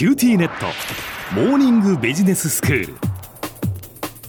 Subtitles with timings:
[0.00, 0.64] QTnet。
[1.34, 2.94] モーニングビジネススクール。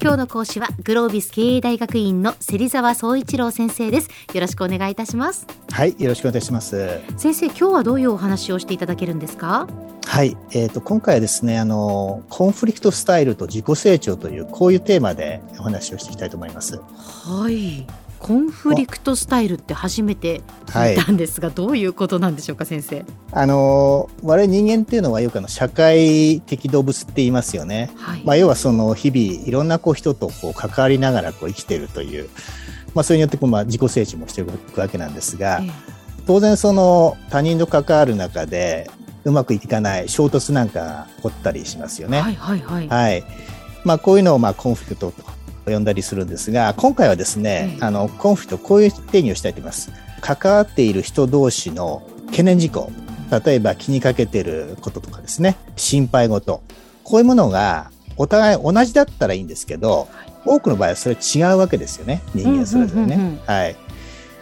[0.00, 4.08] 今日の講師はグロービス経営大学院の芹沢宗一郎先生です。
[4.32, 5.44] よろしくお願いいたします。
[5.72, 7.00] はい、よろしくお願いします。
[7.16, 9.66] 先生今日はどういうお話をしていただけるんですか？
[10.06, 16.80] はい、えっ、と今回はですね、あの conflict style と自己成長というこういうテーマでお話をしていきたいと思います。
[16.96, 17.84] はい
[18.26, 27.92] conflict style って初めて聞いたんですが、どういうことなんでしょうか先生あの我々人間っていうのはよくあの社会的動物って言いますよね。
[27.94, 32.28] はい、まあ要はその日々いろんなこう人とこう関わりながらこう生きているという。
[32.94, 35.70] まあ、それによってこうまあ自己成長もしていくわけなんですが、ええ
[36.26, 38.90] 当然その他人と関わる中で
[39.22, 42.20] うまくいかない衝突なんかが起こったりしますよね。
[42.20, 43.24] はいはいはい、はい。
[43.84, 45.35] まあ、こういうのをまあコンフリクトと
[45.70, 49.90] 呼んだりするんですが、今回はですね、ええあの、コンフリクト、こういう定義をしたいと思います。
[50.20, 52.90] 関わっている人同士の懸念事項。
[53.44, 56.62] 例えば気にかけていることとかですね、心配事。
[57.02, 60.08] こういうものがお互い同じだったらいいんですけど、
[60.44, 62.22] 多くの場合はそれ違うわけですよね。
[62.34, 63.40] 人間それぞれね。
[63.46, 63.76] はい。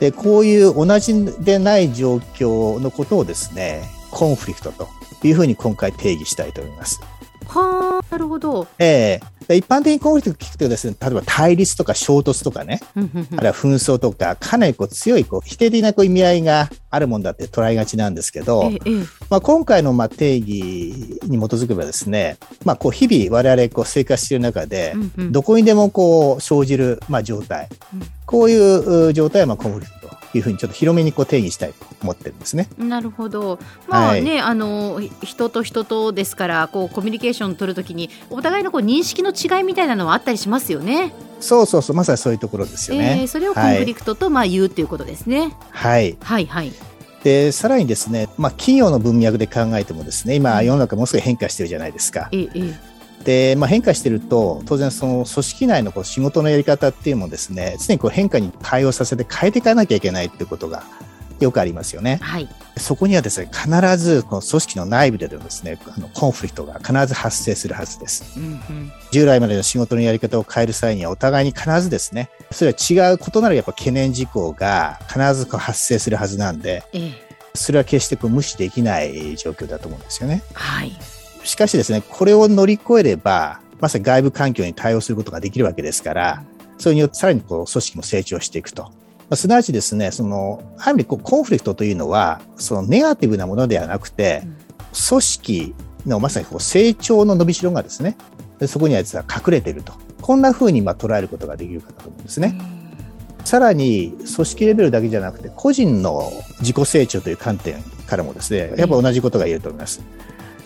[0.00, 4.88] で、こういう同じでない状況のことをですね、コンフリクトと
[5.22, 7.00] いうふうに今回定義したいと思います。
[7.46, 19.04] はあなるほど、ええで一般的にコンフリクト聞くとですね、例えば対立とか衝突とかね、あるいは紛争とか、かなりこう強いこう否定的なこう意味合いがあるもんだって捉えがちなんですけど、ええええ。
[19.28, 24.94] まあ、今回のまあ定義に基づけばですね、まあ、こう日々我々こう生活している中で、
[25.30, 28.02] どこにでもこう生じるまあ状態、うん。
[28.26, 29.99] こういうう状態はまあコンフリクト。
[29.99, 29.99] と
[30.34, 32.68] いうふうにちょっと広めにこう定義したいと思ってるんですね。
[32.78, 33.58] なるほど。
[33.88, 41.12] まあはいね、あのひ人と人とですから、こうコミュニケーションを取るときにお互いのこう認識の違いみたいなのはあったりしますよね。
[41.40, 43.20] そうそうそう、まさにそういうところですよね。
[43.22, 45.56] えーそれをコンフリクトとまあ言うっていうことですね。
[45.70, 46.16] はい。
[46.20, 46.72] はいはい。
[47.24, 52.28] で、さらにですね、まあ、企業の文脈で考えてもですね、今、世の中ものすごい変化してるじゃないですか。
[52.32, 52.89] えええ
[53.24, 60.84] で、まあ、変化してると、当然その組織内のこう仕事のやり方っていうのもですね、常にこう変化に対応させて変えていかなきゃいけないっていうことが
[61.38, 62.24] よくありますよねえ。
[62.24, 62.48] はい。
[62.76, 68.38] そこにはですね、必ずこの組織の内部でのですね、あのコンフリクトが必ず発生するはずです。
[68.38, 68.92] うんうん。
[69.10, 80.42] 従来までの仕事のやり方を変える際にはお互いに必ずですね、それは違う異なるやっぱ懸念事項が必ずこう発生するはずなんで、ええそれは決してこう無視できない状況だと思うんですよね。
[80.54, 80.92] はい。
[81.44, 86.44] しかしですね、これを乗り越えれば、まさに外部環境に対応することができるわけですから、
[86.78, 88.82] それによってさらにこう組織も成長していくと。
[88.82, 88.90] ま
[89.30, 94.42] あすなわちですね、その、ある意味こうコンフリクトというのは、そのネガティブなものではなくて、
[95.08, 95.74] 組織
[96.06, 98.16] のまさにこう成長の伸びしろがですね、
[98.66, 99.92] そこには実は隠れていると。
[100.20, 102.58] こんな風にまあ捉えることができるかと思うんですね。
[103.44, 106.30] さらに、組織レベルだけじゃなくて、個人の
[106.60, 110.00] 自己成長という観点からもですね、やっぱ同じことが言えると思います。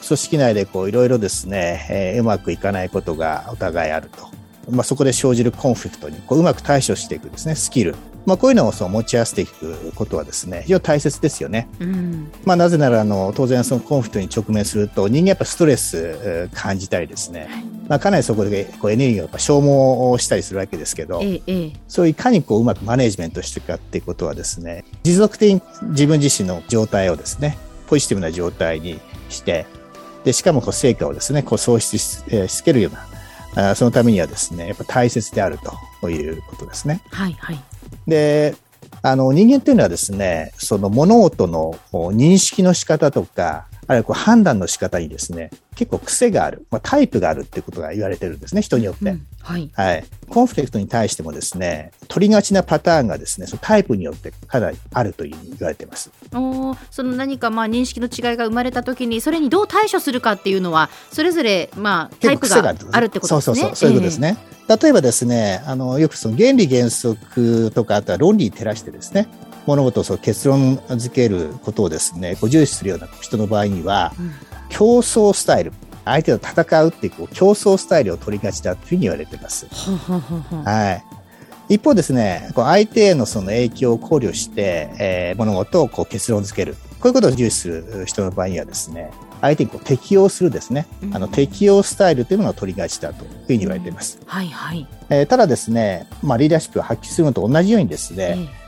[0.07, 4.29] 組織内でこういろいろですね、えーうまくいかないことがお互いあると。
[4.71, 7.95] まあ、そこで生じるコンフリクトにこううまく対処していくですね、スキル。
[8.27, 11.69] まあ、こういうのをそう持ち合わせていくことはですね、非常に大切ですよね。
[11.79, 12.33] うん。
[12.45, 17.49] まあ、なぜなら、あの、当然そのコンフリクトに直面すると、人間やっぱストレスえー感じたりですね、
[17.87, 25.61] まあ、かなりそこでこうエネルギーをやっぱ消耗したりするわけですけど、ええええそれをいかにこううまくマネジメントしていくかっていうことはですね、持続的に
[25.91, 29.67] 自分自身の状態をですね、ポジティブな状態にして、
[30.25, 32.93] で、しかもこう成果をですね、こう創出し,、えーしつけるよう
[33.57, 35.59] な、あーそのためにはですね、やっぱ大切である
[36.03, 37.03] ということですね。
[37.11, 37.63] はいはい。
[38.07, 38.57] で、
[39.03, 49.11] あの人間っていうのはですね、その物事の認識の仕方とか、あるいはこう判断の仕方にですね、結構癖がある、まあ、タイプがあるっていうことが言われてるんですね、人によって。
[49.11, 49.71] うんはい。
[49.75, 50.05] はい。
[50.31, 56.11] コンフリクトに対してもですね、取りがちなパターンがですね、そのタイプによってかなりあるという言われています。
[56.33, 63.55] おーその何かまあ認識の違いが生まれたときにそれにどう対処するかっていうのはそれぞれまあタイプがあるってことですね。
[63.57, 64.39] そうそうそう、そういうことですね。
[64.67, 69.29] 例えばですね、あの、よくその原理原則とか、あとは論理に照らしてですね、
[69.67, 74.33] 物事を結論付けることをですね、こう重視するような人の場合には、うん
[74.71, 75.73] 競争スタイル、
[76.05, 79.67] 相手と戦うっていうこう競争スタイルを取りがちだというふうに言われています。
[80.65, 80.93] は
[81.69, 81.75] い。
[81.75, 86.77] 一方ですね、こう相手へのその影響を考慮して、えー物事をこう結論付ける。
[86.99, 89.13] こういうことを重視する人の場合にはですね、
[89.43, 94.19] 相手にこう適応するですね、あのうん適応スタイルというのが取りがちだというふうに言われています。
[94.27, 94.89] はいはい。
[95.11, 98.64] えーただですね、まあ、リーダーシップを発揮するのと同じようにですね、えー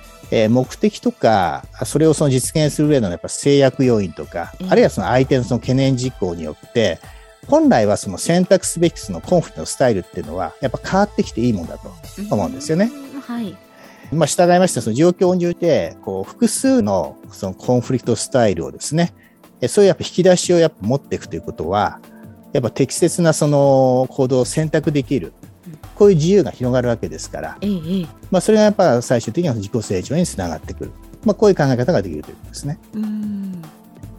[0.51, 6.99] 目的とか、それをその実現する上でのやっぱ制約要因とかええ、あるいはその相手のその懸念事項によって、
[7.47, 11.93] 本来はその選択すべきそのコンフリクトのスタイルっていうのは、やっぱ変わってきていいもんだと
[12.31, 12.91] 思うんですよね。
[12.93, 13.57] うんはい。
[14.13, 19.13] まあ、従いまして、その状況に応じて、こう、複数のそのコンフリクトスタイルをですね、
[19.69, 22.01] そういうやっぱ引き出しをやっぱ持っていくということは、
[22.53, 25.33] やっぱ適切なその行動を選択できる。
[25.97, 30.93] こういう自由が広がるわけですから、ええ、まあ、それがやっぱ最終的には自己成長につながってくる。
[31.25, 32.79] まあ、こういう考え方ができるということですね。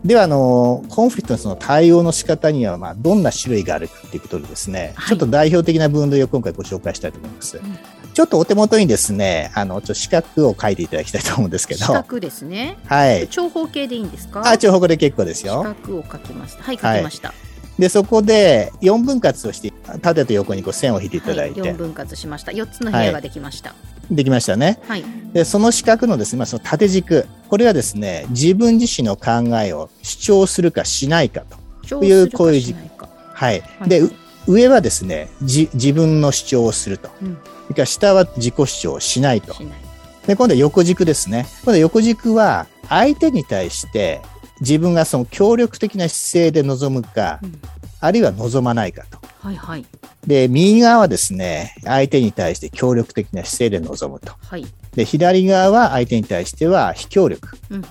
[0.04, 7.58] では、あの、コンフリクトのその対応の仕方には、まあ、どんな種類があるかということでですね、はい、ちょっと代表的な分類を今回ご紹介したいと思います。
[7.58, 7.78] うん、
[8.14, 11.86] ちょっとお手元にですね、あの、ちょ四角を書いていただきたいと思うんですけど。
[11.86, 12.78] 四角ですね。
[12.86, 13.28] はい。
[13.28, 14.44] 長方形でいいんですか？
[14.46, 15.64] あ、長方形で結構ですよ。
[15.64, 16.64] 四角を書きました。
[16.64, 17.30] はい、書きました。
[17.30, 17.47] はい
[17.80, 19.72] で、そこで4分割をして、
[20.02, 21.62] 縦と横にこう線を引いていただいて。
[21.62, 22.52] はい、4分割しました。
[22.52, 23.70] 4つの部屋ができました。
[23.70, 23.76] は
[24.10, 24.80] い、できましたね。
[24.88, 25.04] はい。
[25.34, 27.28] で、その四角のですね、まあ、その縦軸。
[27.50, 31.44] これはですね、自分自身の考えを主張するかしないか
[31.88, 32.78] という、こういう軸。
[33.34, 33.64] はい。
[33.88, 34.02] で、
[34.48, 37.10] 上はですね、じ自分の主張をすると。
[37.22, 37.38] うん、
[37.68, 39.54] それから下は自己主張をしないと。
[39.54, 39.88] ない
[40.26, 41.46] で、今度は横軸ですね。
[41.64, 44.22] 今度は横軸は相手に対して
[44.62, 47.60] 自分がその協力的な姿勢で臨むか、うん、
[48.00, 49.20] あるいは望まないかと。
[49.40, 49.86] はいはい。
[50.26, 54.34] で、右側はですね、相手に対して協力的な姿勢で臨むと。
[54.42, 54.66] はい。
[54.94, 57.58] で、左側は相手に対しては非協力。
[57.70, 57.84] うん、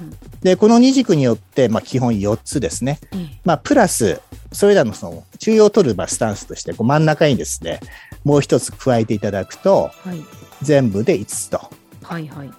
[0.42, 2.98] で、この二軸によって、まあ基本4つですね。
[3.12, 4.20] うん、まあプラス、
[4.52, 7.80] それらのその中央を取るスタンスとして、こう真ん中にですね、
[8.24, 10.22] もう一つ加えていただくと、はい、
[10.62, 11.70] 全部で5つと。
[12.02, 12.50] はいはい。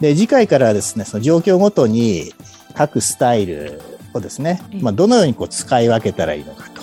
[0.00, 2.32] で、次回からはですね、その状況ごとに
[2.74, 3.80] 各スタイル
[4.12, 6.82] をですね、まあ、どのようにこう使い分けたらいいのかと。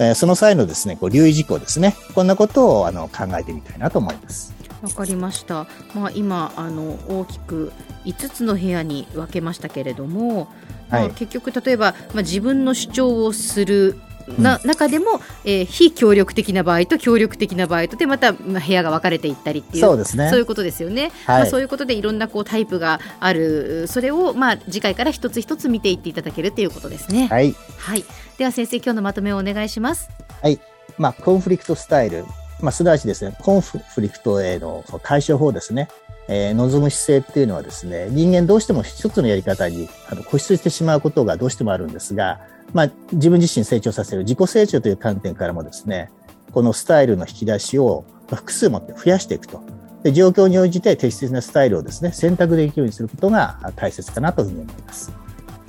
[0.00, 1.94] えー、その際のですね、こう留意事項ですね。
[2.14, 4.52] こんなことをあの考えてみたいなと思います。
[4.82, 5.66] わかりました。
[5.94, 7.72] まあ、今あの大きく
[8.04, 10.48] 5つの部屋に分けましたけれども、
[10.90, 13.98] はい、まあ、結局例えば、まあ、自分の主張をする
[14.38, 23.86] な、中でも、えー、非協力的な場合と協力的な場合とでまた部屋が分かれていったりっていうそうです、ね、そういうことですよね、はい、まあ、そういうことでいろんなこうタイプがある。
[23.88, 27.28] それを、まあ、次回から一つ一つ見ていっていただけるということですね。
[27.28, 28.04] はい、はい、
[28.38, 30.08] では先生今日のまとめをお願いします。
[30.42, 30.60] はい。
[30.98, 32.24] まあ、コンフリクトスタイル、
[32.60, 35.88] まあ、すなわちですねコンフリクトへの対処法ですね。
[36.26, 42.40] えー、望む姿勢っていうのはですね、人間どうしても一つのやり方にあの固執してしまうことがどうしてもあるんですが、
[42.72, 46.10] まあ、自分自身成長させる自己成長という観点からもですね、
[46.52, 49.62] このスタイルの引き出しを複数持って増やしていくと。
[50.02, 55.12] で状況に応じて適切なスタイルをですね、選択できるようにすることが大切かなというふうに思います。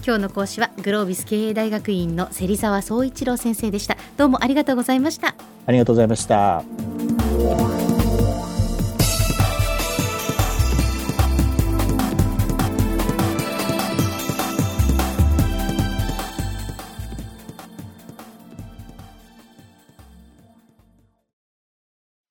[0.05, 3.97] 今日の講師はグロービス経営大学院の芹沢総一郎先生でした。
[4.17, 5.35] どうもありがとうございました。
[5.67, 6.63] ありがとうございました。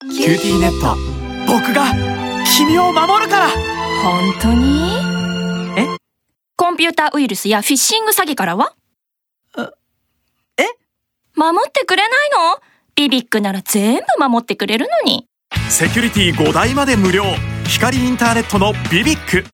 [0.01, 0.97] QTnet
[1.47, 1.93] 僕が
[2.57, 3.49] 君を守るから。
[4.03, 4.93] 本当に？
[5.77, 5.97] え？
[6.57, 8.75] コンピューターウイルスやフィッシング詐欺からは？
[10.57, 10.65] え？
[11.35, 12.59] 守ってくれないの？
[12.97, 15.27] ビビックなら全部守ってくれるのに。
[15.69, 17.25] セキュリティ5台まで無料。
[17.67, 19.54] 光インターネットのビビック。